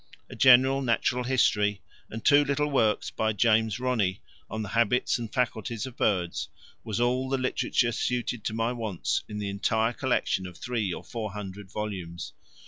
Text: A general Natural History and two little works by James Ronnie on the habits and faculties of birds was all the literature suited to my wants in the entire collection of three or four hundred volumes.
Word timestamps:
A 0.31 0.35
general 0.35 0.81
Natural 0.81 1.25
History 1.25 1.79
and 2.09 2.25
two 2.25 2.43
little 2.43 2.71
works 2.71 3.11
by 3.11 3.33
James 3.33 3.79
Ronnie 3.79 4.19
on 4.49 4.63
the 4.63 4.69
habits 4.69 5.19
and 5.19 5.31
faculties 5.31 5.85
of 5.85 5.95
birds 5.95 6.49
was 6.83 6.99
all 6.99 7.29
the 7.29 7.37
literature 7.37 7.91
suited 7.91 8.43
to 8.45 8.53
my 8.55 8.73
wants 8.73 9.23
in 9.29 9.37
the 9.37 9.49
entire 9.49 9.93
collection 9.93 10.47
of 10.47 10.57
three 10.57 10.91
or 10.91 11.03
four 11.03 11.33
hundred 11.33 11.69
volumes. 11.71 12.33